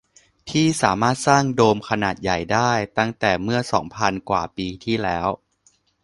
[0.49, 5.27] ที่สามารถสร้างโดมขนาดใหญ่ได้ตั้งแต่เมื่อ สอง พันกว่าปีที่แล้ว